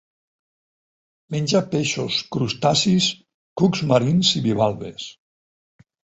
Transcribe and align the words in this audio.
Menja 1.35 1.61
peixos, 1.73 2.17
crustacis, 2.37 3.11
cucs 3.63 3.85
marins 3.93 4.33
i 4.41 4.43
bivalves. 4.49 5.07